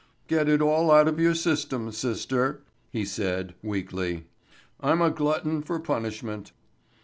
[0.27, 4.25] "Get it all out of your system, sister," he said, weakly.
[4.79, 6.53] "I'm a glutton for punishment."